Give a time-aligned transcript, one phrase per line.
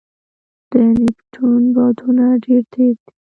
[0.69, 3.11] د نیپټون بادونه ډېر تېز دي.